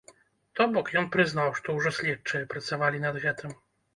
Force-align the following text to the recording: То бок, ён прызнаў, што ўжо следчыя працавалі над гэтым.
То 0.59 0.65
бок, 0.77 0.87
ён 1.01 1.05
прызнаў, 1.15 1.51
што 1.59 1.75
ўжо 1.77 1.93
следчыя 1.99 2.43
працавалі 2.53 3.03
над 3.07 3.23
гэтым. 3.27 3.55